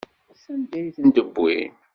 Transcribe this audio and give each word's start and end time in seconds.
Sanda 0.41 0.75
ay 0.79 0.87
tent-wwin? 0.95 1.71